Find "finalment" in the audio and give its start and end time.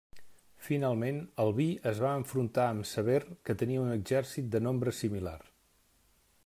0.67-1.19